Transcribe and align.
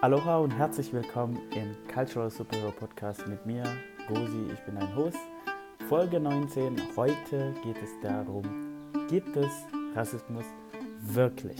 Aloha 0.00 0.38
und 0.38 0.52
herzlich 0.52 0.92
willkommen 0.92 1.40
im 1.50 1.74
Cultural 1.92 2.30
Superhero 2.30 2.70
Podcast 2.70 3.26
mit 3.26 3.44
mir, 3.44 3.64
Gosi. 4.06 4.46
Ich 4.52 4.60
bin 4.60 4.76
dein 4.76 4.94
Host. 4.94 5.18
Folge 5.88 6.20
19. 6.20 6.76
Heute 6.94 7.52
geht 7.64 7.82
es 7.82 7.90
darum, 8.00 8.44
gibt 9.08 9.36
es 9.36 9.50
Rassismus 9.96 10.44
wirklich? 11.00 11.58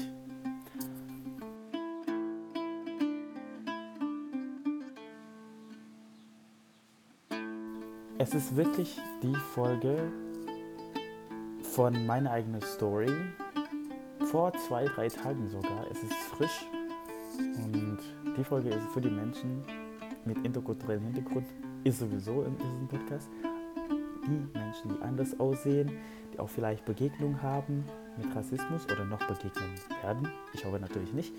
Es 8.18 8.34
ist 8.34 8.54
wirklich 8.54 9.00
die 9.20 9.34
Folge 9.52 10.12
von 11.74 12.06
meiner 12.06 12.30
eigenen 12.30 12.62
Story. 12.62 13.10
Vor 14.30 14.52
zwei, 14.68 14.84
drei 14.84 15.08
Tagen 15.08 15.48
sogar. 15.48 15.90
Es 15.90 16.00
ist 16.04 16.14
frisch. 16.36 16.66
Und 17.38 17.87
die 18.38 18.44
Folge 18.44 18.70
ist 18.70 18.86
für 18.92 19.00
die 19.00 19.10
Menschen 19.10 19.62
mit 20.24 20.38
interkulturellem 20.44 21.04
Hintergrund, 21.04 21.46
ist 21.84 21.98
sowieso 21.98 22.44
in 22.44 22.56
diesem 22.56 22.88
Podcast. 22.88 23.28
Die 24.26 24.58
Menschen, 24.58 24.90
die 24.90 25.02
anders 25.02 25.38
aussehen, 25.40 25.90
die 26.32 26.38
auch 26.38 26.48
vielleicht 26.48 26.84
Begegnung 26.84 27.42
haben 27.42 27.84
mit 28.16 28.34
Rassismus 28.34 28.84
oder 28.86 29.04
noch 29.04 29.18
begegnen 29.26 29.74
werden. 30.02 30.28
Ich 30.52 30.64
hoffe 30.64 30.78
natürlich 30.78 31.12
nicht. 31.12 31.34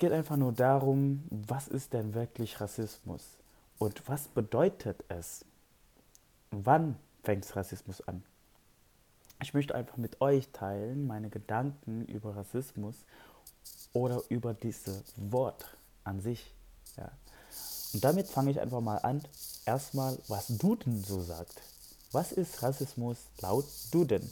Geht 0.00 0.12
einfach 0.12 0.36
nur 0.36 0.52
darum, 0.52 1.22
was 1.30 1.68
ist 1.68 1.92
denn 1.92 2.14
wirklich 2.14 2.60
Rassismus? 2.60 3.22
Und 3.78 4.02
was 4.08 4.28
bedeutet 4.28 5.04
es? 5.08 5.44
Wann 6.50 6.96
fängt 7.22 7.54
Rassismus 7.54 8.00
an? 8.08 8.24
Ich 9.42 9.54
möchte 9.54 9.74
einfach 9.74 9.96
mit 9.96 10.20
euch 10.20 10.48
teilen 10.52 11.06
meine 11.06 11.30
Gedanken 11.30 12.04
über 12.06 12.36
Rassismus 12.36 12.96
oder 13.92 14.20
über 14.28 14.54
dieses 14.54 15.02
Wort 15.16 15.64
an 16.04 16.20
sich. 16.20 16.52
Ja. 16.96 17.10
Und 17.92 18.04
damit 18.04 18.26
fange 18.26 18.50
ich 18.50 18.60
einfach 18.60 18.80
mal 18.80 18.98
an. 18.98 19.22
Erstmal, 19.64 20.18
was 20.28 20.48
Duden 20.48 21.02
so 21.04 21.22
sagt. 21.22 21.62
Was 22.12 22.32
ist 22.32 22.62
Rassismus 22.62 23.18
laut 23.40 23.66
Duden? 23.92 24.30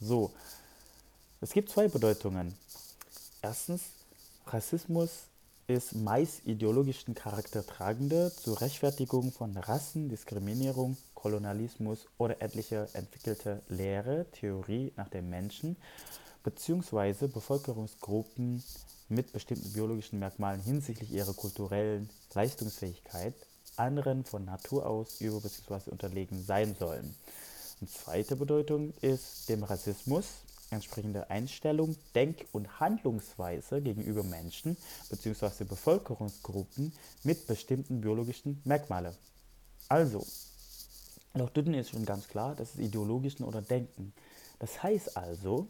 So, 0.00 0.32
es 1.40 1.52
gibt 1.52 1.70
zwei 1.70 1.88
Bedeutungen. 1.88 2.54
Erstens, 3.42 3.82
Rassismus 4.52 5.28
ist 5.68 5.94
meist 5.94 6.44
ideologischen 6.44 7.14
Charakter 7.14 7.64
tragende 7.64 8.32
zur 8.34 8.60
Rechtfertigung 8.60 9.30
von 9.30 9.56
Rassen, 9.56 10.08
Diskriminierung, 10.08 10.96
Kolonialismus 11.14 12.06
oder 12.18 12.42
etliche 12.42 12.88
entwickelte 12.94 13.62
Lehre, 13.68 14.26
Theorie 14.32 14.92
nach 14.96 15.08
dem 15.08 15.30
Menschen 15.30 15.76
bzw. 16.42 17.28
Bevölkerungsgruppen 17.28 18.64
mit 19.08 19.32
bestimmten 19.32 19.72
biologischen 19.72 20.18
Merkmalen 20.18 20.60
hinsichtlich 20.60 21.12
ihrer 21.12 21.32
kulturellen 21.34 22.10
Leistungsfähigkeit 22.34 23.34
anderen 23.76 24.24
von 24.24 24.44
Natur 24.44 24.84
aus 24.84 25.20
über 25.20 25.40
bzw. 25.40 25.90
unterlegen 25.90 26.42
sein 26.42 26.74
sollen. 26.76 27.14
Eine 27.80 27.88
zweite 27.88 28.34
Bedeutung 28.34 28.92
ist 29.00 29.48
dem 29.48 29.62
Rassismus 29.62 30.26
entsprechende 30.70 31.28
Einstellung, 31.30 31.96
Denk- 32.14 32.46
und 32.52 32.80
Handlungsweise 32.80 33.80
gegenüber 33.82 34.22
Menschen 34.22 34.76
bzw. 35.08 35.64
Bevölkerungsgruppen 35.64 36.92
mit 37.24 37.46
bestimmten 37.46 38.00
biologischen 38.00 38.60
Merkmalen. 38.64 39.14
Also, 39.88 40.24
laut 41.34 41.56
Dütten 41.56 41.74
ist 41.74 41.90
schon 41.90 42.04
ganz 42.04 42.28
klar, 42.28 42.54
das 42.54 42.74
ist 42.74 42.80
ideologischen 42.80 43.44
oder 43.44 43.62
Denken. 43.62 44.12
Das 44.58 44.82
heißt 44.82 45.16
also, 45.16 45.68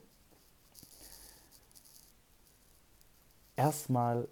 erstmal, 3.57 4.29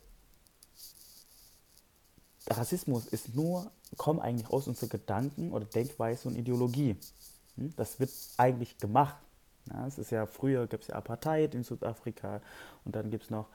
Rassismus 2.50 3.06
ist 3.06 3.34
nur, 3.34 3.70
kommt 3.96 4.20
eigentlich 4.20 4.50
aus 4.50 4.66
unseren 4.68 4.88
Gedanken 4.88 5.52
oder 5.52 5.64
Denkweise 5.64 6.28
und 6.28 6.36
Ideologie. 6.36 6.96
Hm? 7.56 7.74
Das 7.76 8.00
wird 8.00 8.10
eigentlich 8.36 8.78
gemacht 8.78 9.16
ja, 9.72 9.86
es 9.86 9.98
ist 9.98 10.10
ja 10.10 10.26
früher 10.26 10.66
gab 10.66 10.80
es 10.80 10.88
ja 10.88 10.94
Apartheid 10.96 11.54
in 11.54 11.62
Südafrika 11.62 12.40
und 12.84 12.96
dann 12.96 13.10
gibt 13.10 13.24
es 13.24 13.30
noch 13.30 13.48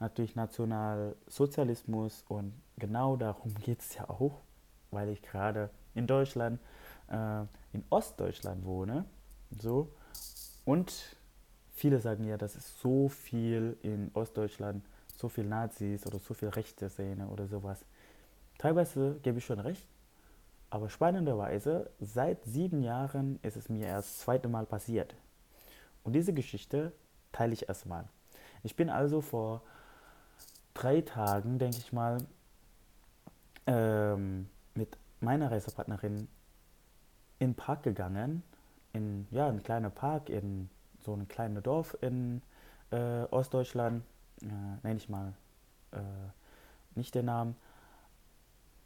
natürlich 0.00 0.36
Nationalsozialismus 0.36 2.24
und 2.28 2.52
genau 2.76 3.16
darum 3.16 3.54
geht 3.54 3.80
es 3.80 3.94
ja 3.94 4.08
auch, 4.08 4.40
weil 4.90 5.08
ich 5.08 5.22
gerade 5.22 5.70
in 5.94 6.06
Deutschland, 6.06 6.60
äh, 7.08 7.40
in 7.72 7.84
Ostdeutschland 7.90 8.64
wohne, 8.64 9.04
so 9.58 9.92
und 10.64 11.16
viele 11.72 12.00
sagen 12.00 12.24
ja, 12.24 12.36
dass 12.36 12.56
es 12.56 12.80
so 12.80 13.08
viel 13.08 13.76
in 13.82 14.10
Ostdeutschland, 14.14 14.84
so 15.16 15.28
viel 15.28 15.44
Nazis 15.44 16.06
oder 16.06 16.18
so 16.18 16.34
viel 16.34 16.48
rechte 16.48 16.88
Szene 16.90 17.26
oder 17.28 17.46
sowas. 17.46 17.84
Teilweise 18.58 19.18
gebe 19.22 19.38
ich 19.38 19.44
schon 19.44 19.60
recht, 19.60 19.86
aber 20.70 20.90
spannenderweise, 20.90 21.90
seit 22.00 22.44
sieben 22.44 22.82
Jahren 22.82 23.38
ist 23.42 23.56
es 23.56 23.68
mir 23.68 23.86
erst 23.86 24.10
das 24.10 24.18
zweite 24.18 24.48
Mal 24.48 24.66
passiert. 24.66 25.14
Und 26.08 26.14
diese 26.14 26.32
Geschichte 26.32 26.94
teile 27.32 27.52
ich 27.52 27.68
erstmal. 27.68 28.08
Ich 28.62 28.76
bin 28.76 28.88
also 28.88 29.20
vor 29.20 29.60
drei 30.72 31.02
Tagen, 31.02 31.58
denke 31.58 31.76
ich 31.76 31.92
mal, 31.92 32.16
ähm, 33.66 34.48
mit 34.72 34.96
meiner 35.20 35.50
Reisepartnerin 35.50 36.26
in 37.40 37.48
den 37.50 37.54
Park 37.54 37.82
gegangen. 37.82 38.42
In 38.94 39.28
ja, 39.30 39.48
ein 39.48 39.62
kleiner 39.62 39.90
Park 39.90 40.30
in 40.30 40.70
so 41.04 41.12
ein 41.12 41.28
kleines 41.28 41.62
Dorf 41.62 41.94
in 42.00 42.40
äh, 42.90 43.24
Ostdeutschland. 43.24 44.02
Äh, 44.40 44.46
nenne 44.82 44.96
ich 44.96 45.10
mal 45.10 45.34
äh, 45.92 45.98
nicht 46.94 47.14
den 47.14 47.26
Namen. 47.26 47.54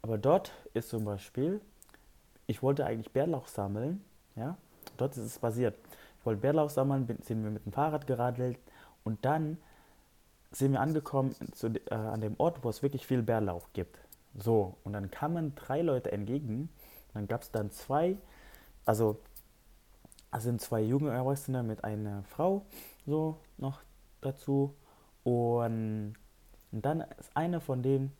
Aber 0.01 0.17
dort 0.17 0.51
ist 0.73 0.89
zum 0.89 1.05
Beispiel, 1.05 1.61
ich 2.47 2.61
wollte 2.61 2.85
eigentlich 2.85 3.13
Bärlauch 3.13 3.47
sammeln. 3.47 4.03
Ja, 4.35 4.57
dort 4.97 5.15
ist 5.15 5.23
es 5.23 5.39
passiert. 5.39 5.77
Wollte 6.23 6.41
Bärlauch 6.41 6.69
sammeln, 6.69 7.07
sind 7.21 7.43
wir 7.43 7.51
mit 7.51 7.65
dem 7.65 7.73
Fahrrad 7.73 8.07
geradelt 8.07 8.57
und 9.03 9.25
dann 9.25 9.57
sind 10.51 10.71
wir 10.71 10.81
angekommen 10.81 11.35
zu, 11.53 11.67
äh, 11.67 11.93
an 11.93 12.21
dem 12.21 12.35
Ort, 12.37 12.63
wo 12.63 12.69
es 12.69 12.83
wirklich 12.83 13.05
viel 13.07 13.23
Bärlauch 13.23 13.69
gibt. 13.73 13.97
So, 14.35 14.77
und 14.83 14.93
dann 14.93 15.11
kamen 15.11 15.55
drei 15.55 15.81
Leute 15.81 16.11
entgegen. 16.11 16.69
Dann 17.13 17.27
gab 17.27 17.41
es 17.41 17.51
dann 17.51 17.71
zwei, 17.71 18.17
also 18.85 19.19
es 20.31 20.43
sind 20.43 20.61
zwei 20.61 20.81
junge 20.81 21.11
Erwachsene 21.11 21.61
mit 21.61 21.83
einer 21.83 22.23
Frau 22.23 22.65
so 23.05 23.39
noch 23.57 23.81
dazu. 24.21 24.75
Und, 25.23 26.15
und 26.71 26.85
dann 26.85 27.01
ist 27.19 27.35
einer 27.35 27.61
von 27.61 27.83
denen, 27.83 28.11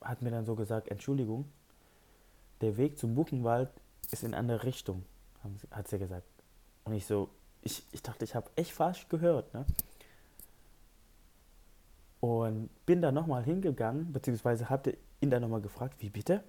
hat 0.00 0.22
mir 0.22 0.30
dann 0.30 0.46
so 0.46 0.54
gesagt, 0.54 0.88
Entschuldigung, 0.88 1.46
der 2.60 2.76
Weg 2.76 2.98
zum 2.98 3.14
Buchenwald 3.14 3.70
ist 4.10 4.24
in 4.24 4.34
eine 4.34 4.62
Richtung, 4.62 5.04
hat 5.70 5.88
sie 5.88 5.98
gesagt. 5.98 6.35
Und 6.86 6.94
ich 6.94 7.04
so, 7.04 7.28
ich, 7.62 7.84
ich 7.92 8.02
dachte, 8.02 8.24
ich 8.24 8.34
habe 8.34 8.48
echt 8.54 8.72
falsch 8.72 9.08
gehört. 9.08 9.52
Ne? 9.52 9.64
Und 12.20 12.70
bin 12.86 13.02
dann 13.02 13.14
nochmal 13.14 13.44
hingegangen, 13.44 14.12
beziehungsweise 14.12 14.70
habe 14.70 14.96
ihn 15.20 15.30
dann 15.30 15.42
nochmal 15.42 15.60
gefragt, 15.60 15.96
wie 15.98 16.10
bitte? 16.10 16.42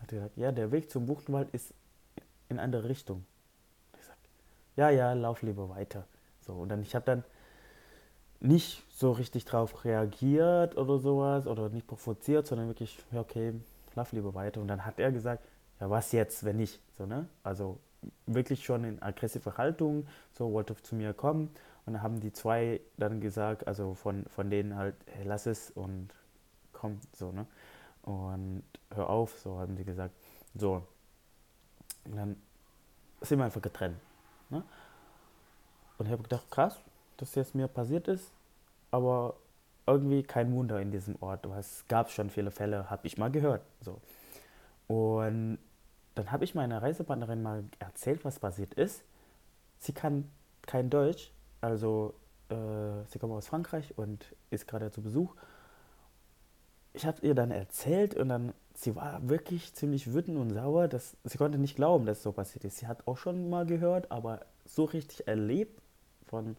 Hat 0.00 0.12
er 0.12 0.18
gesagt, 0.18 0.36
ja, 0.36 0.50
der 0.50 0.72
Weg 0.72 0.90
zum 0.90 1.06
Buchenwald 1.06 1.50
ist 1.54 1.72
in 2.48 2.58
andere 2.58 2.88
Richtung. 2.88 3.24
Ich 3.98 4.06
sag, 4.06 4.16
ja, 4.76 4.90
ja, 4.90 5.12
lauf 5.12 5.42
lieber 5.42 5.68
weiter. 5.68 6.06
So, 6.40 6.54
und 6.54 6.70
dann, 6.70 6.82
ich 6.82 6.94
habe 6.94 7.04
dann 7.04 7.24
nicht 8.40 8.82
so 8.90 9.12
richtig 9.12 9.44
drauf 9.44 9.84
reagiert 9.84 10.76
oder 10.76 10.98
sowas 10.98 11.46
oder 11.46 11.68
nicht 11.68 11.86
provoziert, 11.86 12.46
sondern 12.46 12.68
wirklich, 12.68 12.98
ja, 13.12 13.20
okay, 13.20 13.54
lauf 13.94 14.12
lieber 14.12 14.34
weiter. 14.34 14.60
Und 14.60 14.68
dann 14.68 14.84
hat 14.86 14.98
er 14.98 15.12
gesagt, 15.12 15.42
ja, 15.80 15.90
was 15.90 16.12
jetzt, 16.12 16.44
wenn 16.44 16.56
nicht? 16.56 16.80
So, 16.96 17.04
ne? 17.04 17.28
Also 17.42 17.78
wirklich 18.26 18.64
schon 18.64 18.84
in 18.84 19.02
aggressive 19.02 19.56
Haltung, 19.56 20.06
so 20.32 20.52
wollte 20.52 20.74
zu 20.82 20.94
mir 20.94 21.14
kommen. 21.14 21.50
Und 21.84 21.94
dann 21.94 22.02
haben 22.02 22.20
die 22.20 22.32
zwei 22.32 22.80
dann 22.96 23.20
gesagt, 23.20 23.66
also 23.66 23.94
von, 23.94 24.24
von 24.26 24.50
denen 24.50 24.76
halt, 24.76 24.96
hey, 25.06 25.24
lass 25.24 25.46
es 25.46 25.70
und 25.70 26.08
komm, 26.72 27.00
so, 27.12 27.32
ne? 27.32 27.46
Und 28.02 28.62
hör 28.94 29.10
auf, 29.10 29.38
so 29.40 29.58
haben 29.58 29.76
die 29.76 29.84
gesagt. 29.84 30.14
So. 30.54 30.82
Und 32.04 32.16
dann 32.16 32.36
sind 33.20 33.38
wir 33.38 33.44
einfach 33.44 33.62
getrennt. 33.62 33.96
Ne? 34.50 34.62
Und 35.98 36.06
ich 36.06 36.12
habe 36.12 36.22
gedacht, 36.22 36.50
krass, 36.50 36.80
dass 37.16 37.34
jetzt 37.34 37.54
mir 37.54 37.68
passiert 37.68 38.06
ist, 38.08 38.30
aber 38.90 39.34
irgendwie 39.86 40.22
kein 40.22 40.52
Wunder 40.54 40.80
in 40.80 40.90
diesem 40.90 41.16
Ort. 41.20 41.46
Es 41.46 41.84
gab 41.88 42.10
schon 42.10 42.30
viele 42.30 42.50
Fälle, 42.50 42.90
habe 42.90 43.06
ich 43.06 43.18
mal 43.18 43.30
gehört. 43.30 43.62
So. 43.80 44.00
Und 44.86 45.58
dann 46.16 46.32
habe 46.32 46.44
ich 46.44 46.54
meiner 46.54 46.82
Reisepartnerin 46.82 47.42
mal 47.42 47.64
erzählt, 47.78 48.24
was 48.24 48.40
passiert 48.40 48.74
ist. 48.74 49.04
Sie 49.78 49.92
kann 49.92 50.28
kein 50.62 50.88
Deutsch, 50.90 51.30
also 51.60 52.14
äh, 52.48 53.04
sie 53.08 53.18
kommt 53.18 53.34
aus 53.34 53.46
Frankreich 53.46 53.96
und 53.98 54.34
ist 54.50 54.66
gerade 54.66 54.90
zu 54.90 55.02
Besuch. 55.02 55.34
Ich 56.94 57.04
habe 57.04 57.18
ihr 57.20 57.34
dann 57.34 57.50
erzählt 57.50 58.14
und 58.14 58.30
dann, 58.30 58.54
sie 58.74 58.96
war 58.96 59.28
wirklich 59.28 59.74
ziemlich 59.74 60.14
wütend 60.14 60.38
und 60.38 60.54
sauer, 60.54 60.88
dass 60.88 61.18
sie 61.24 61.36
konnte 61.36 61.58
nicht 61.58 61.76
glauben, 61.76 62.06
dass 62.06 62.22
so 62.22 62.32
passiert 62.32 62.64
ist. 62.64 62.78
Sie 62.78 62.86
hat 62.86 63.06
auch 63.06 63.18
schon 63.18 63.50
mal 63.50 63.66
gehört, 63.66 64.10
aber 64.10 64.40
so 64.64 64.84
richtig 64.84 65.28
erlebt 65.28 65.82
von 66.24 66.56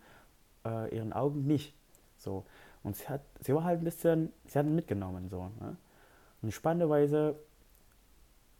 äh, 0.65 0.95
ihren 0.95 1.13
Augen 1.13 1.47
nicht. 1.47 1.73
So. 2.19 2.45
Und 2.83 2.95
sie, 2.95 3.07
hat, 3.09 3.21
sie 3.41 3.55
war 3.55 3.63
halt 3.63 3.81
ein 3.81 3.85
bisschen, 3.85 4.31
sie 4.45 4.59
hat 4.59 4.67
mitgenommen. 4.67 5.29
So, 5.29 5.49
ne? 5.59 5.75
Und 6.43 6.51
spannenderweise 6.51 7.39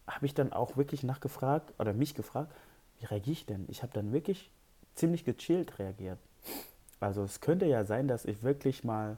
habe 0.08 0.26
ich 0.26 0.34
dann 0.34 0.54
auch 0.54 0.78
wirklich 0.78 1.04
nachgefragt 1.04 1.74
oder 1.80 1.94
mich 1.94 2.16
gefragt, 2.16 2.54
wie 3.00 3.06
reagiere 3.06 3.34
ich 3.34 3.46
denn? 3.46 3.66
Ich 3.68 3.84
habe 3.84 3.94
dann 3.94 4.12
wirklich 4.12 4.52
ziemlich 4.96 5.26
gechillt 5.26 5.78
reagiert. 5.80 6.20
Also 7.00 7.24
es 7.24 7.42
könnte 7.42 7.66
ja 7.66 7.84
sein, 7.84 8.08
dass 8.08 8.26
ich 8.26 8.42
wirklich 8.42 8.84
mal 8.84 9.18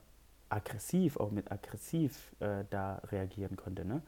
aggressiv, 0.49 1.17
auch 1.17 1.31
mit 1.31 1.51
aggressiv 1.51 2.35
äh, 2.39 2.65
da 2.69 3.01
reagieren 3.11 3.55
konnte. 3.55 3.85
Ne? 3.85 4.01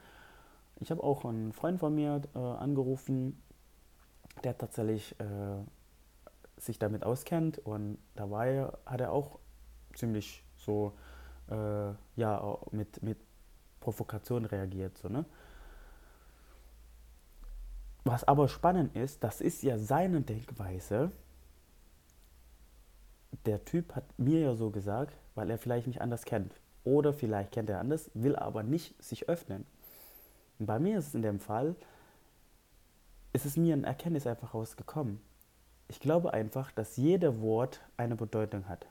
Ich 0.80 0.90
habe 0.90 1.02
auch 1.02 1.24
einen 1.24 1.52
Freund 1.52 1.78
von 1.78 1.94
mir 1.94 2.20
äh, 2.34 2.38
angerufen, 2.38 3.40
der 4.44 4.58
tatsächlich 4.58 5.18
äh, 5.20 5.62
sich 6.60 6.78
damit 6.78 7.04
auskennt 7.04 7.58
und 7.58 7.98
dabei 8.14 8.68
hat 8.84 9.00
er 9.00 9.12
auch 9.12 9.38
ziemlich 9.94 10.42
so 10.56 10.92
äh, 11.50 11.92
ja 12.16 12.58
mit, 12.70 13.02
mit 13.02 13.18
Provokation 13.80 14.44
reagiert. 14.44 14.98
So, 14.98 15.08
ne? 15.08 15.24
Was 18.04 18.24
aber 18.24 18.48
spannend 18.48 18.96
ist, 18.96 19.22
das 19.22 19.40
ist 19.40 19.62
ja 19.62 19.78
seine 19.78 20.22
Denkweise. 20.22 21.12
Der 23.46 23.64
Typ 23.64 23.94
hat 23.94 24.04
mir 24.18 24.40
ja 24.40 24.54
so 24.54 24.70
gesagt, 24.70 25.16
weil 25.34 25.50
er 25.50 25.58
vielleicht 25.58 25.86
mich 25.86 26.00
anders 26.00 26.24
kennt. 26.24 26.52
Oder 26.84 27.12
vielleicht 27.12 27.52
kennt 27.52 27.70
er 27.70 27.78
anders, 27.78 28.10
will 28.14 28.34
aber 28.34 28.64
nicht 28.64 29.00
sich 29.02 29.28
öffnen. 29.28 29.64
Und 30.58 30.66
bei 30.66 30.80
mir 30.80 30.98
ist 30.98 31.08
es 31.08 31.14
in 31.14 31.22
dem 31.22 31.38
Fall, 31.38 31.76
ist 33.32 33.46
es 33.46 33.56
mir 33.56 33.74
ein 33.74 33.84
Erkenntnis 33.84 34.26
einfach 34.26 34.52
rausgekommen. 34.52 35.20
Ich 35.88 36.00
glaube 36.00 36.34
einfach, 36.34 36.72
dass 36.72 36.96
jeder 36.96 37.40
Wort 37.40 37.80
eine 37.96 38.16
Bedeutung 38.16 38.68
hat. 38.68 38.86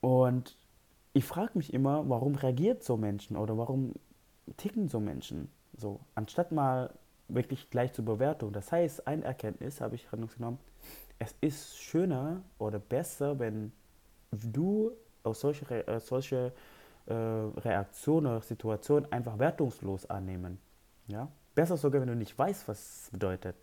Und 0.00 0.56
ich 1.12 1.24
frage 1.24 1.52
mich 1.58 1.74
immer, 1.74 2.08
warum 2.08 2.36
reagiert 2.36 2.82
so 2.82 2.96
Menschen 2.96 3.36
oder 3.36 3.58
warum 3.58 3.94
ticken 4.56 4.88
so 4.88 4.98
Menschen 4.98 5.50
so, 5.76 6.00
anstatt 6.14 6.52
mal 6.52 6.92
wirklich 7.28 7.70
gleich 7.70 7.92
zur 7.92 8.04
Bewertung. 8.04 8.52
Das 8.52 8.72
heißt, 8.72 9.06
ein 9.06 9.22
Erkenntnis 9.22 9.80
habe 9.80 9.94
ich 9.94 10.08
genommen, 10.10 10.58
es 11.18 11.34
ist 11.40 11.76
schöner 11.76 12.42
oder 12.58 12.78
besser, 12.78 13.38
wenn 13.38 13.72
du 14.30 14.92
aus 15.22 15.40
solchen 15.40 15.68
äh, 15.70 16.00
solche, 16.00 16.52
äh, 17.06 17.14
Reaktionen 17.14 18.26
oder 18.26 18.40
Situationen 18.40 19.10
einfach 19.12 19.38
wertungslos 19.38 20.08
annehmen. 20.08 20.58
Ja? 21.08 21.28
Besser 21.54 21.76
sogar, 21.76 22.00
wenn 22.00 22.08
du 22.08 22.16
nicht 22.16 22.38
weißt, 22.38 22.68
was 22.68 23.04
es 23.04 23.10
bedeutet. 23.10 23.56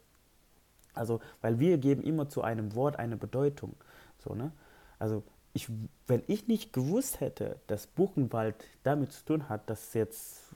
Also, 0.94 1.20
weil 1.42 1.60
wir 1.60 1.78
geben 1.78 2.04
immer 2.04 2.28
zu 2.30 2.42
einem 2.42 2.76
Wort 2.76 2.98
eine 2.98 3.18
Bedeutung. 3.18 3.76
So, 4.18 4.34
ne? 4.34 4.52
Also, 5.00 5.24
ich, 5.54 5.70
wenn 6.08 6.24
ich 6.28 6.48
nicht 6.48 6.74
gewusst 6.74 7.20
hätte, 7.20 7.60
dass 7.68 7.88
Buchenwald 7.88 8.56
damit 8.84 9.12
zu 9.12 9.26
tun 9.26 9.50
hat, 9.50 9.70
dass 9.70 9.94
jetzt 9.94 10.56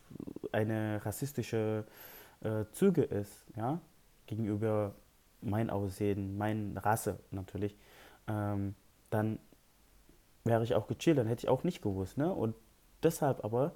eine 0.53 1.01
rassistische 1.05 1.85
äh, 2.41 2.65
Züge 2.71 3.03
ist, 3.03 3.45
ja, 3.55 3.79
gegenüber 4.27 4.95
mein 5.41 5.69
Aussehen, 5.69 6.37
meine 6.37 6.83
Rasse 6.83 7.19
natürlich, 7.31 7.77
ähm, 8.27 8.75
dann 9.09 9.39
wäre 10.43 10.63
ich 10.63 10.75
auch 10.75 10.87
gechillt, 10.87 11.17
dann 11.17 11.27
hätte 11.27 11.45
ich 11.45 11.49
auch 11.49 11.63
nicht 11.63 11.81
gewusst. 11.81 12.17
Ne? 12.17 12.33
Und 12.33 12.55
deshalb 13.03 13.43
aber, 13.43 13.73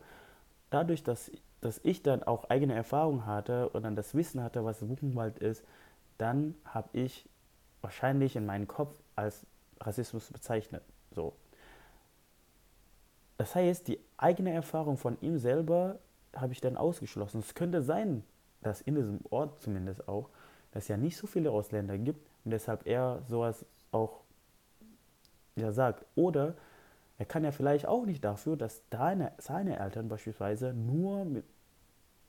dadurch, 0.69 1.03
dass, 1.03 1.31
dass 1.61 1.79
ich 1.83 2.01
dann 2.03 2.23
auch 2.23 2.49
eigene 2.49 2.73
Erfahrung 2.73 3.25
hatte 3.25 3.69
und 3.69 3.83
dann 3.83 3.95
das 3.95 4.15
Wissen 4.15 4.41
hatte, 4.41 4.63
was 4.65 4.79
Buchenwald 4.79 5.39
ist, 5.39 5.63
dann 6.17 6.55
habe 6.65 6.89
ich 6.93 7.27
wahrscheinlich 7.81 8.35
in 8.35 8.45
meinem 8.45 8.67
Kopf 8.67 8.95
als 9.15 9.45
Rassismus 9.79 10.31
bezeichnet. 10.31 10.83
So. 11.11 11.33
Das 13.37 13.53
heißt, 13.53 13.87
die 13.87 13.99
eigene 14.17 14.51
Erfahrung 14.51 14.97
von 14.97 15.19
ihm 15.21 15.37
selber 15.37 15.99
habe 16.35 16.53
ich 16.53 16.61
dann 16.61 16.77
ausgeschlossen. 16.77 17.39
Es 17.39 17.55
könnte 17.55 17.81
sein, 17.81 18.23
dass 18.61 18.81
in 18.81 18.95
diesem 18.95 19.19
Ort 19.29 19.61
zumindest 19.61 20.07
auch, 20.07 20.29
dass 20.71 20.83
es 20.83 20.89
ja 20.89 20.97
nicht 20.97 21.17
so 21.17 21.27
viele 21.27 21.51
Ausländer 21.51 21.97
gibt 21.97 22.27
und 22.43 22.51
deshalb 22.51 22.85
er 22.85 23.21
sowas 23.27 23.65
auch 23.91 24.21
ja, 25.55 25.71
sagt. 25.71 26.05
Oder 26.15 26.55
er 27.17 27.25
kann 27.25 27.43
ja 27.43 27.51
vielleicht 27.51 27.87
auch 27.87 28.05
nicht 28.05 28.23
dafür, 28.23 28.57
dass 28.57 28.81
deine, 28.89 29.31
seine 29.37 29.79
Eltern 29.79 30.09
beispielsweise 30.09 30.73
nur 30.73 31.25
mit, 31.25 31.45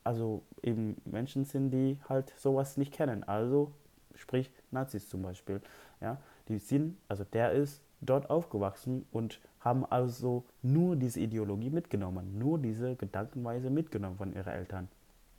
also 0.03 0.43
eben 0.63 1.01
Menschen 1.05 1.43
sind, 1.43 1.71
die 1.71 1.99
halt 2.07 2.33
sowas 2.37 2.77
nicht 2.77 2.93
kennen. 2.93 3.23
Also 3.23 3.73
sprich 4.15 4.51
Nazis 4.71 5.09
zum 5.09 5.21
Beispiel. 5.21 5.61
Ja, 5.99 6.21
die 6.47 6.59
sind, 6.59 6.97
also 7.07 7.23
der 7.23 7.51
ist 7.51 7.81
dort 8.01 8.29
aufgewachsen 8.29 9.05
und 9.11 9.39
haben 9.59 9.85
also 9.85 10.43
nur 10.61 10.95
diese 10.95 11.19
Ideologie 11.19 11.69
mitgenommen, 11.69 12.37
nur 12.37 12.59
diese 12.59 12.95
Gedankenweise 12.95 13.69
mitgenommen 13.69 14.17
von 14.17 14.33
ihren 14.33 14.53
Eltern. 14.53 14.87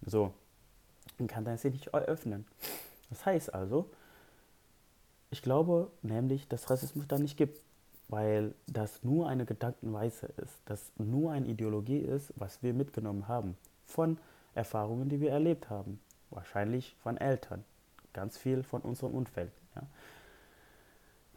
So, 0.05 0.33
und 1.19 1.29
kann 1.29 1.45
dann 1.45 1.59
sich 1.59 1.73
nicht 1.73 1.89
eröffnen. 1.89 2.47
Das 3.11 3.25
heißt 3.25 3.55
also, 3.55 3.89
ich 5.31 5.43
glaube 5.43 5.91
nämlich, 6.03 6.49
dass 6.49 6.71
Rassismus 6.71 7.07
da 7.07 7.19
nicht 7.19 7.37
gibt, 7.37 7.61
weil 8.09 8.55
das 8.67 9.03
nur 9.05 9.29
eine 9.29 9.45
Gedankenweise 9.45 10.27
ist, 10.43 10.55
dass 10.65 10.91
nur 10.97 11.33
eine 11.33 11.47
Ideologie 11.47 11.99
ist, 11.99 12.33
was 12.37 12.63
wir 12.63 12.73
mitgenommen 12.73 13.29
haben 13.29 13.57
von 13.85 14.19
Erfahrungen, 14.55 15.09
die 15.09 15.21
wir 15.21 15.31
erlebt 15.31 15.69
haben, 15.69 16.01
wahrscheinlich 16.31 16.97
von 17.03 17.19
Eltern, 17.19 17.65
ganz 18.13 18.39
viel 18.39 18.63
von 18.63 18.81
unserem 18.81 19.15
Umfeld. 19.15 19.53
Ja. 19.77 19.83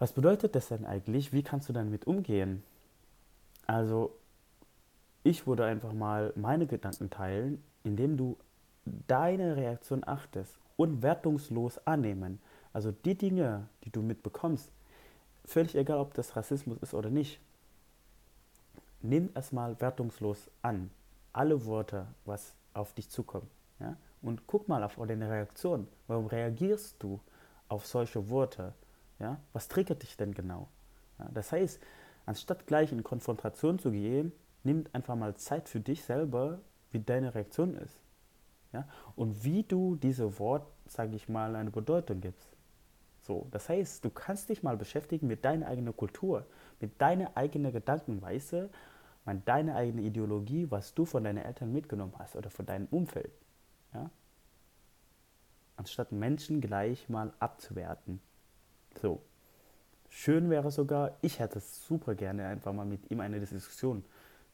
Was 0.01 0.13
bedeutet 0.13 0.55
das 0.55 0.69
denn 0.69 0.83
eigentlich? 0.83 1.31
Wie 1.31 1.43
kannst 1.43 1.69
du 1.69 1.73
damit 1.73 2.07
umgehen? 2.07 2.63
Also, 3.67 4.17
ich 5.21 5.45
würde 5.45 5.63
einfach 5.63 5.93
mal 5.93 6.33
meine 6.35 6.65
Gedanken 6.65 7.11
teilen, 7.11 7.63
indem 7.83 8.17
du 8.17 8.35
deine 8.83 9.57
Reaktion 9.57 10.01
achtest 10.03 10.57
und 10.75 11.03
wertungslos 11.03 11.77
annehmen. 11.85 12.41
Also 12.73 12.91
die 12.91 13.13
Dinge, 13.13 13.67
die 13.83 13.91
du 13.91 14.01
mitbekommst, 14.01 14.71
völlig 15.45 15.75
egal, 15.75 15.99
ob 15.99 16.15
das 16.15 16.35
Rassismus 16.35 16.79
ist 16.79 16.95
oder 16.95 17.11
nicht, 17.11 17.39
nimm 19.03 19.29
erstmal 19.35 19.79
wertungslos 19.81 20.49
an. 20.63 20.89
Alle 21.31 21.63
Worte, 21.67 22.07
was 22.25 22.55
auf 22.73 22.91
dich 22.93 23.07
zukommt. 23.07 23.51
Ja? 23.79 23.95
Und 24.23 24.47
guck 24.47 24.67
mal 24.67 24.83
auf 24.83 24.95
deine 24.95 25.29
Reaktion. 25.29 25.87
Warum 26.07 26.25
reagierst 26.25 26.95
du 27.03 27.19
auf 27.67 27.85
solche 27.85 28.29
Worte? 28.29 28.73
Ja? 29.21 29.39
Was 29.53 29.67
triggert 29.67 30.01
dich 30.01 30.17
denn 30.17 30.33
genau? 30.33 30.67
Ja? 31.19 31.29
Das 31.33 31.51
heißt, 31.51 31.79
anstatt 32.25 32.65
gleich 32.67 32.91
in 32.91 33.03
Konfrontation 33.03 33.79
zu 33.79 33.91
gehen, 33.91 34.33
nimm 34.63 34.85
einfach 34.93 35.15
mal 35.15 35.35
Zeit 35.35 35.69
für 35.69 35.79
dich 35.79 36.03
selber, 36.03 36.59
wie 36.89 36.99
deine 36.99 37.33
Reaktion 37.33 37.75
ist. 37.75 37.99
Ja? 38.73 38.87
Und 39.15 39.43
wie 39.43 39.63
du 39.63 39.95
diesem 39.95 40.37
Wort, 40.39 40.67
sage 40.87 41.15
ich 41.15 41.29
mal, 41.29 41.55
eine 41.55 41.69
Bedeutung 41.71 42.19
gibst. 42.19 42.49
So, 43.21 43.47
das 43.51 43.69
heißt, 43.69 44.03
du 44.03 44.09
kannst 44.09 44.49
dich 44.49 44.63
mal 44.63 44.75
beschäftigen 44.75 45.27
mit 45.27 45.45
deiner 45.45 45.67
eigenen 45.67 45.95
Kultur, 45.95 46.47
mit 46.79 46.99
deiner 46.99 47.37
eigenen 47.37 47.71
Gedankenweise, 47.71 48.71
mit 49.25 49.47
deiner 49.47 49.75
eigenen 49.75 50.03
Ideologie, 50.03 50.71
was 50.71 50.95
du 50.95 51.05
von 51.05 51.23
deinen 51.23 51.37
Eltern 51.37 51.71
mitgenommen 51.71 52.13
hast 52.17 52.35
oder 52.35 52.49
von 52.49 52.65
deinem 52.65 52.87
Umfeld. 52.89 53.31
Ja? 53.93 54.09
Anstatt 55.75 56.11
Menschen 56.11 56.61
gleich 56.61 57.07
mal 57.09 57.31
abzuwerten. 57.39 58.19
So. 58.99 59.21
Schön 60.09 60.49
wäre 60.49 60.71
sogar, 60.71 61.17
ich 61.21 61.39
hätte 61.39 61.61
super 61.61 62.15
gerne 62.15 62.45
einfach 62.45 62.73
mal 62.73 62.85
mit 62.85 63.09
ihm 63.11 63.21
eine 63.21 63.39
Diskussion. 63.39 64.03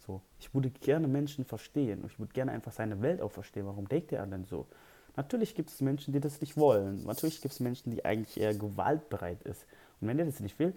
So, 0.05 0.21
ich 0.39 0.53
würde 0.53 0.69
gerne 0.69 1.07
Menschen 1.07 1.45
verstehen. 1.45 2.03
Ich 2.05 2.19
würde 2.19 2.31
gerne 2.31 2.51
einfach 2.51 2.71
seine 2.71 3.01
Welt 3.01 3.21
auch 3.21 3.31
verstehen. 3.31 3.65
Warum 3.65 3.87
denkt 3.87 4.11
er 4.11 4.25
denn 4.27 4.45
so? 4.45 4.67
Natürlich 5.15 5.55
gibt 5.55 5.71
es 5.71 5.81
Menschen, 5.81 6.13
die 6.13 6.19
das 6.19 6.39
nicht 6.41 6.57
wollen. 6.57 7.03
Natürlich 7.05 7.41
gibt 7.41 7.53
es 7.53 7.59
Menschen, 7.59 7.89
die 7.91 8.05
eigentlich 8.05 8.39
eher 8.39 8.53
gewaltbereit 8.53 9.41
ist. 9.43 9.65
Und 9.99 10.07
wenn 10.07 10.19
er 10.19 10.25
das 10.25 10.39
nicht 10.39 10.59
will, 10.59 10.75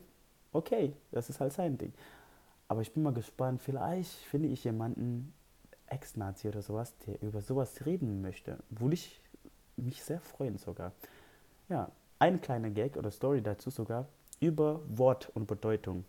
okay, 0.52 0.95
das 1.12 1.29
ist 1.29 1.40
halt 1.40 1.52
sein 1.52 1.76
Ding. 1.76 1.93
Aber 2.67 2.81
ich 2.81 2.93
bin 2.93 3.02
mal 3.02 3.12
gespannt, 3.12 3.61
vielleicht 3.61 4.11
finde 4.11 4.49
ich 4.49 4.64
jemanden, 4.64 5.35
Ex-Nazi 5.87 6.49
oder 6.49 6.62
sowas, 6.62 6.95
der 7.07 7.21
über 7.21 7.43
sowas 7.43 7.85
reden 7.85 8.23
möchte. 8.23 8.59
Würde 8.71 8.95
ich 8.95 9.21
mich 9.76 10.02
sehr 10.02 10.21
freuen 10.21 10.57
sogar. 10.57 10.93
Ja, 11.69 11.90
ein 12.21 12.41
kleiner 12.41 12.71
Gag 12.71 12.97
oder 12.97 13.11
Story 13.11 13.43
dazu 13.43 13.71
sogar 13.71 14.07
über 14.39 14.81
Wort 14.87 15.31
und 15.35 15.47
Bedeutung. 15.47 16.05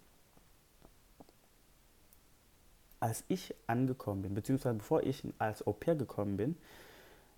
als 3.01 3.25
ich 3.27 3.53
angekommen 3.68 4.22
bin, 4.22 4.34
beziehungsweise 4.36 4.77
bevor 4.77 5.03
ich 5.03 5.24
als 5.39 5.65
Au 5.65 5.74
pair 5.74 5.96
gekommen 5.96 6.38
bin, 6.38 6.56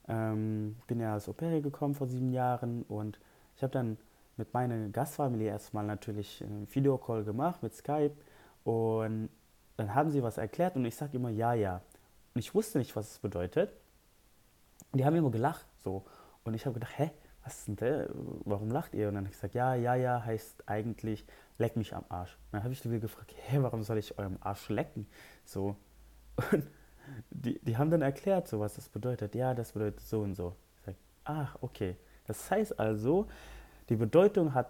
ähm, 0.07 0.75
bin 0.87 0.99
ja 0.99 1.13
als 1.13 1.27
Au 1.27 1.33
pair 1.33 1.61
gekommen 1.61 1.95
vor 1.95 2.07
sieben 2.07 2.31
Jahren 2.31 2.83
und 2.83 3.17
ich 3.55 3.63
habe 3.63 3.71
dann 3.71 3.97
mit 4.35 4.53
meiner 4.53 4.89
Gastfamilie 4.89 5.47
erstmal 5.47 5.85
natürlich 5.85 6.43
einen 6.43 6.67
Videocall 6.73 7.23
gemacht 7.23 7.63
mit 7.63 7.73
Skype 7.73 8.13
und 8.65 9.29
dann 9.77 9.95
haben 9.95 10.11
sie 10.11 10.21
was 10.21 10.37
erklärt 10.37 10.75
und 10.75 10.85
ich 10.85 10.95
sage 10.95 11.17
immer 11.17 11.29
ja, 11.29 11.53
ja. 11.53 11.81
Und 12.35 12.39
ich 12.39 12.53
wusste 12.53 12.77
nicht, 12.77 12.95
was 12.95 13.11
es 13.11 13.19
bedeutet. 13.19 13.71
Die 14.93 15.05
haben 15.05 15.15
immer 15.15 15.31
gelacht 15.31 15.65
so 15.83 16.03
und 16.43 16.55
ich 16.55 16.65
habe 16.65 16.73
gedacht, 16.73 16.97
hä, 16.97 17.11
was 17.43 17.59
ist 17.59 17.67
denn 17.67 17.75
der? 17.75 18.09
Warum 18.45 18.71
lacht 18.71 18.95
ihr? 18.95 19.09
Und 19.09 19.15
dann 19.15 19.25
habe 19.25 19.31
ich 19.31 19.37
gesagt, 19.37 19.53
ja, 19.53 19.75
ja, 19.75 19.95
ja, 19.95 20.23
heißt 20.23 20.63
eigentlich, 20.67 21.25
leck 21.57 21.75
mich 21.75 21.93
am 21.93 22.05
Arsch. 22.09 22.35
Und 22.35 22.53
dann 22.53 22.63
habe 22.63 22.73
ich 22.73 22.81
die 22.81 22.89
wieder 22.89 23.01
gefragt, 23.01 23.33
hä, 23.35 23.57
warum 23.61 23.83
soll 23.83 23.97
ich 23.97 24.17
eurem 24.17 24.37
Arsch 24.41 24.69
lecken? 24.69 25.07
So. 25.45 25.75
Und 26.51 26.67
die, 27.29 27.59
die 27.59 27.77
haben 27.77 27.91
dann 27.91 28.01
erklärt, 28.01 28.47
so 28.47 28.59
was 28.59 28.75
das 28.75 28.89
bedeutet. 28.89 29.35
Ja, 29.35 29.53
das 29.53 29.73
bedeutet 29.73 29.99
so 30.01 30.21
und 30.21 30.35
so. 30.35 30.55
Ich 30.77 30.85
sage, 30.85 30.97
ach, 31.25 31.57
okay. 31.61 31.97
Das 32.25 32.49
heißt 32.49 32.79
also, 32.79 33.27
die 33.89 33.97
Bedeutung 33.97 34.53
habe 34.53 34.69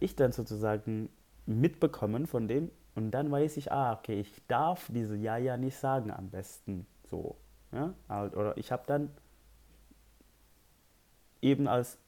ich 0.00 0.14
dann 0.14 0.32
sozusagen 0.32 1.08
mitbekommen 1.46 2.26
von 2.26 2.48
dem 2.48 2.70
und 2.94 3.10
dann 3.10 3.30
weiß 3.30 3.56
ich, 3.56 3.72
ah, 3.72 3.94
okay, 3.94 4.20
ich 4.20 4.46
darf 4.46 4.90
diese 4.92 5.16
Ja, 5.16 5.36
ja 5.36 5.56
nicht 5.56 5.76
sagen 5.76 6.10
am 6.10 6.30
besten. 6.30 6.86
So. 7.04 7.36
Ja? 7.72 7.94
Oder 8.08 8.56
ich 8.56 8.70
habe 8.70 8.84
dann 8.86 9.10
eben 11.44 11.68
als 11.68 11.98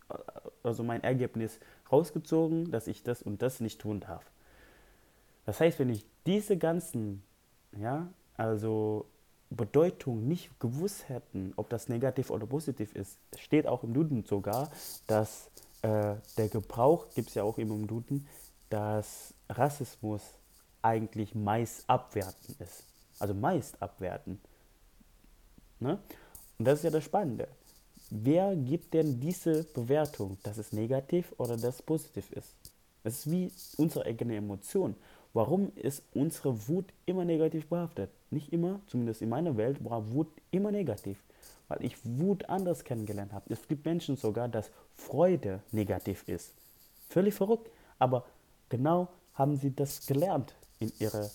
also 0.63 0.83
mein 0.83 1.03
Ergebnis 1.03 1.61
rausgezogen, 1.91 2.71
dass 2.71 2.87
ich 2.87 3.03
das 3.03 3.23
und 3.23 3.43
das 3.43 3.61
nicht 3.61 3.81
tun 3.81 4.01
darf. 4.01 4.31
Das 5.45 5.61
heißt, 5.61 5.79
wenn 5.79 5.91
ich 5.91 6.05
diese 6.27 6.57
ganzen, 6.57 7.23
ja, 7.77 8.09
also 8.37 9.07
Bedeutung 9.51 10.27
nicht 10.27 10.59
gewusst 10.59 11.09
hätten, 11.09 11.53
ob 11.57 11.71
das 11.71 11.89
negativ 11.89 12.31
oder 12.31 12.47
positiv 12.47 12.95
ist, 12.97 13.19
steht 13.37 13.67
auch 13.67 13.85
im 13.85 13.95
Duden 13.95 14.25
sogar, 14.25 14.71
dass 15.07 15.51
äh, 15.83 16.17
der 16.37 16.49
Gebrauch, 16.49 17.07
gibt 17.15 17.29
es 17.29 17.35
ja 17.35 17.45
auch 17.45 17.59
immer 17.59 17.75
im 17.75 17.87
Duden, 17.87 18.27
dass 18.71 19.35
Rassismus 19.49 20.23
eigentlich 20.83 21.35
meist 21.37 21.89
abwerten 21.89 22.57
ist. 22.59 22.85
Also 23.21 23.35
meist 23.35 23.81
abwerten. 23.81 24.41
Ne? 25.79 25.99
Und 26.59 26.65
das 26.65 26.81
ist 26.81 26.85
ja 26.85 26.91
das 26.91 27.05
Spannende 27.05 27.49
wer 28.11 28.57
gibt 28.57 28.95
denn 28.95 29.21
diese 29.21 29.65
Bewertung, 29.65 30.39
dass 30.43 30.59
es 30.59 30.73
negativ 30.73 31.33
oder 31.39 31.57
dass 31.57 31.77
es 31.77 31.83
positiv 31.83 32.31
ist? 32.33 32.55
Es 33.05 33.19
ist 33.19 33.31
wie 33.31 33.53
unsere 33.77 34.05
eigene 34.05 34.37
Emotion. 34.37 34.97
Warum 35.33 35.71
ist 35.77 36.03
unsere 36.15 36.67
Wut 36.67 36.87
immer 37.05 37.25
negativ 37.25 37.69
behaftet? 37.69 38.11
Nicht 38.31 38.53
immer, 38.53 38.81
zumindest 38.87 39.23
in 39.23 39.29
meiner 39.29 39.57
Welt, 39.57 39.85
war 39.85 40.11
Wut 40.13 40.29
immer 40.51 40.73
negativ. 40.73 41.23
Weil 41.69 41.85
ich 41.85 41.97
Wut 42.05 42.49
anders 42.49 42.85
kennengelernt 42.85 43.33
habe. 43.33 43.53
Es 43.53 43.69
gibt 43.69 43.85
Menschen 43.85 44.17
sogar, 44.17 44.49
dass 44.49 44.71
Freude 44.95 45.63
negativ 45.73 46.27
ist. 46.27 46.55
Völlig 47.09 47.35
verrückt. 47.35 47.71
Aber 47.99 48.25
genau 48.69 49.09
haben 49.35 49.57
sie 49.57 49.75
das 49.75 50.07
gelernt 50.07 50.55
in 50.81 50.93
ihrer 50.99 51.31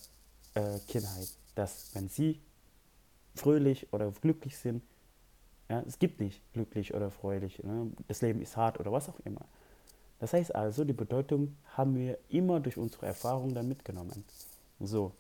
äh, 0.56 0.80
Kindheit. 0.88 1.30
Dass 1.56 1.92
wenn 1.94 2.10
sie 2.10 2.40
fröhlich 3.36 3.92
oder 3.94 4.12
glücklich 4.12 4.58
sind, 4.58 4.84
ja, 5.72 5.82
es 5.88 6.00
gibt 6.00 6.20
nicht 6.20 6.42
glücklich 6.52 6.94
oder 6.94 7.10
freudig. 7.10 7.64
Ne? 7.64 7.92
Das 8.10 8.22
Leben 8.22 8.42
ist 8.42 8.58
hart 8.58 8.78
oder 8.82 8.92
was 8.92 9.08
auch 9.08 9.20
immer. 9.22 9.46
Das 10.20 10.34
heißt 10.34 10.54
also, 10.54 10.84
die 10.84 10.92
Bedeutung 10.92 11.56
haben 11.78 11.96
wir 11.96 12.18
immer 12.28 12.60
durch 12.60 12.76
unsere 12.76 13.06
Erfahrung 13.06 13.54
dann 13.56 13.70
mitgenommen. 13.70 14.26
So, 14.82 15.14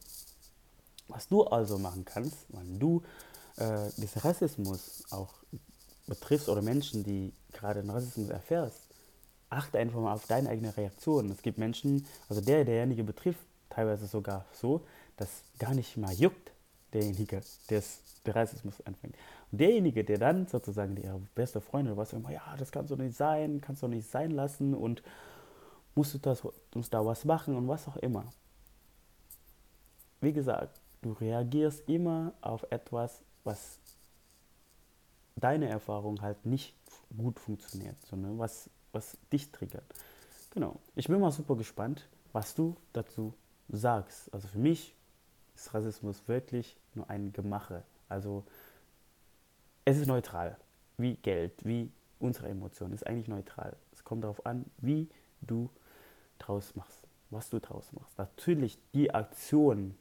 was 1.08 1.29
du 1.29 1.46
also 1.46 1.79
machen 1.79 2.03
kannst, 2.03 2.48
wenn 2.50 2.79
du 2.79 3.01
äh, 3.55 3.89
diesen 3.96 4.22
Rassismus 4.22 5.05
auch 5.10 5.34
betriffst 6.05 6.50
oder 6.50 6.62
Menschen, 6.62 7.05
die 7.05 7.31
gerade 7.53 7.81
den 7.81 7.89
Rassismus 7.89 8.27
erfährst, 8.27 8.89
achte 9.50 9.79
einfach 9.79 10.01
mal 10.01 10.13
auf 10.13 10.27
deine 10.27 10.50
eigene 10.50 10.75
Reaktion. 10.75 11.31
Es 11.31 11.41
gibt 11.41 11.60
Menschen, 11.60 12.05
also 12.27 12.41
der, 12.41 12.65
derjenige 12.65 13.05
betrifft, 13.05 13.39
teilweise 13.70 14.05
sogar 14.05 14.46
so, 14.51 14.81
dass 15.15 15.29
gar 15.60 15.74
nicht 15.74 15.96
mal 15.96 16.13
juckt, 16.13 16.50
derjenige, 16.93 17.41
der 17.69 18.36
Rassismus 18.36 18.81
anfängt. 18.81 19.15
Und 19.51 19.62
derjenige, 19.62 20.03
der 20.03 20.17
dann 20.17 20.48
sozusagen 20.48 20.98
ihre 20.98 21.19
beste 21.36 21.62
Freundin 21.62 21.98
was 21.98 22.13
immer, 22.13 22.31
ja, 22.31 22.55
das 22.57 22.71
kannst 22.71 22.91
du 22.91 22.95
nicht 22.95 23.15
sein, 23.15 23.62
kannst 23.62 23.83
du 23.83 23.88
nicht 23.88 24.10
sein 24.10 24.31
lassen 24.31 24.74
und 24.74 25.03
musst 25.95 26.13
du 26.13 26.17
das, 26.17 26.43
musst 26.74 26.93
da 26.93 27.05
was 27.05 27.25
machen 27.25 27.55
und 27.55 27.67
was 27.67 27.88
auch 27.88 27.98
immer. 27.98 28.25
Wie 30.21 30.33
gesagt, 30.33 30.79
du 31.01 31.13
reagierst 31.13 31.89
immer 31.89 32.33
auf 32.41 32.65
etwas, 32.69 33.21
was 33.43 33.79
deine 35.36 35.67
Erfahrung 35.67 36.21
halt 36.21 36.45
nicht 36.45 36.75
gut 37.17 37.39
funktioniert, 37.39 37.95
sondern 38.05 38.38
was, 38.38 38.69
was 38.91 39.17
dich 39.33 39.51
triggert. 39.51 39.86
Genau. 40.51 40.75
Ich 40.95 41.07
bin 41.07 41.19
mal 41.19 41.31
super 41.31 41.55
gespannt, 41.55 42.07
was 42.33 42.53
du 42.53 42.75
dazu 42.93 43.33
sagst. 43.69 44.31
Also 44.33 44.48
für 44.48 44.60
mich 44.60 44.93
ist 45.55 45.74
Rassismus 45.74 46.27
wirklich 46.27 46.77
nur 46.93 47.10
ein 47.10 47.34
Gemache. 47.34 47.84
Also 48.10 48.43
es 49.86 49.98
ist 49.98 50.08
neutral, 50.08 50.58
wie 50.98 51.15
Geld, 51.15 51.53
wie 51.65 51.91
unsere 52.20 52.50
Emotionen, 52.50 52.93
ist 52.93 53.05
eigentlich 53.08 53.27
neutral. 53.27 53.75
Es 53.93 54.03
kommt 54.03 54.24
darauf 54.24 54.46
an, 54.46 54.65
wie 54.77 55.10
du 55.41 55.70
draus 56.39 56.75
machst, 56.75 57.08
was 57.29 57.50
du 57.50 57.60
draus 57.60 57.91
machst. 57.93 58.17
Natürlich 58.17 58.77
die 58.93 59.13
Aktion 59.13 59.96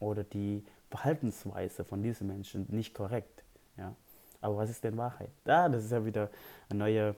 oder 0.00 0.24
die 0.24 0.64
Verhaltensweise 0.90 1.84
von 1.84 2.02
diesen 2.02 2.26
Menschen 2.26 2.66
nicht 2.70 2.94
korrekt. 2.94 3.44
Ja? 3.76 3.94
Aber 4.40 4.56
was 4.58 4.70
ist 4.70 4.84
denn 4.84 4.96
Wahrheit? 4.96 5.30
Da, 5.44 5.64
ah, 5.64 5.68
das 5.68 5.84
ist 5.84 5.92
ja 5.92 6.04
wieder 6.04 6.30
eine 6.68 6.78
neue 6.78 7.16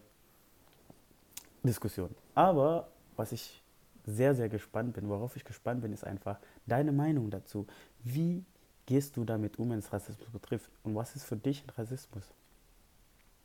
Diskussion. 1.62 2.14
Aber 2.34 2.88
was 3.16 3.32
ich 3.32 3.62
sehr, 4.06 4.34
sehr 4.34 4.48
gespannt 4.48 4.94
bin, 4.94 5.08
worauf 5.08 5.36
ich 5.36 5.44
gespannt 5.44 5.82
bin, 5.82 5.92
ist 5.92 6.04
einfach 6.04 6.38
deine 6.66 6.92
Meinung 6.92 7.30
dazu. 7.30 7.66
Wie 8.02 8.44
gehst 8.86 9.16
du 9.16 9.24
damit 9.24 9.58
um, 9.58 9.70
wenn 9.70 9.80
es 9.80 9.92
Rassismus 9.92 10.30
betrifft? 10.30 10.70
Und 10.84 10.94
was 10.94 11.16
ist 11.16 11.24
für 11.24 11.36
dich 11.36 11.64
Rassismus? 11.76 12.32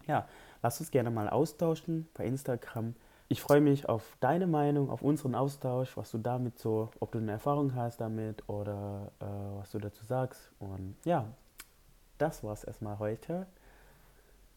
Ja, 0.07 0.27
lass 0.61 0.79
uns 0.79 0.91
gerne 0.91 1.11
mal 1.11 1.29
austauschen 1.29 2.07
bei 2.13 2.25
Instagram. 2.25 2.95
Ich 3.27 3.41
freue 3.41 3.61
mich 3.61 3.87
auf 3.87 4.17
deine 4.19 4.45
Meinung, 4.45 4.89
auf 4.89 5.01
unseren 5.01 5.35
Austausch, 5.35 5.95
was 5.95 6.11
du 6.11 6.17
damit 6.17 6.59
so, 6.59 6.91
ob 6.99 7.11
du 7.11 7.19
eine 7.19 7.31
Erfahrung 7.31 7.73
hast 7.75 8.01
damit 8.01 8.47
oder 8.49 9.11
äh, 9.19 9.25
was 9.59 9.71
du 9.71 9.79
dazu 9.79 10.03
sagst. 10.05 10.51
Und 10.59 10.95
ja, 11.05 11.25
das 12.17 12.43
war 12.43 12.53
es 12.53 12.63
erstmal 12.63 12.99
heute. 12.99 13.47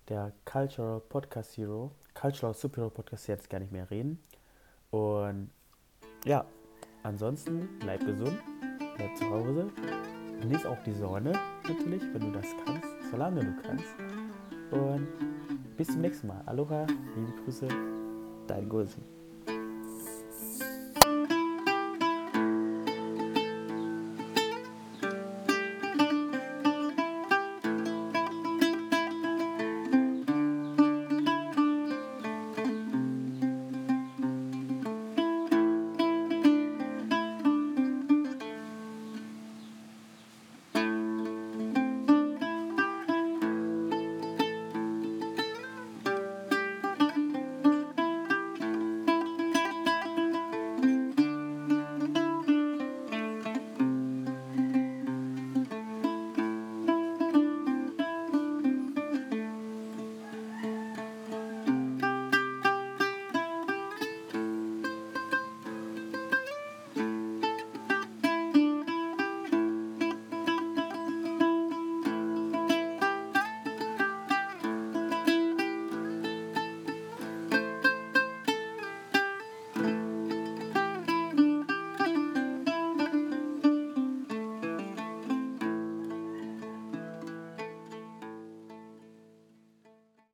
Der 0.09 0.33
Cultural 0.45 1.01
Podcast 1.01 1.57
Hero, 1.57 1.93
Cultural 2.15 2.53
Superhero 2.53 2.91
Podcast, 2.91 3.29
jetzt 3.29 3.49
gar 3.49 3.61
nicht 3.61 3.73
mehr 3.73 3.91
reden. 3.91 4.19
Und 4.91 5.51
ja, 6.25 6.45
ansonsten 7.03 7.69
bleib 7.81 8.01
gesund, 8.05 8.39
bleib 8.97 9.17
zu 9.17 9.31
Hause 9.31 9.71
Genieß 10.45 10.67
auch 10.67 10.83
die 10.85 10.93
Sonne 10.93 11.33
natürlich, 11.67 12.03
wenn 12.13 12.21
du 12.21 12.33
das 12.33 12.47
kannst, 12.67 12.87
solange 13.11 13.41
du 13.41 13.63
kannst. 13.63 13.95
Und 14.71 15.09
bis 15.75 15.89
zum 15.89 16.03
nächsten 16.03 16.27
Mal. 16.27 16.43
Aloha, 16.45 16.87
liebe 17.17 17.33
Grüße, 17.43 17.67
dein 18.47 18.69
Gosi. 18.69 19.01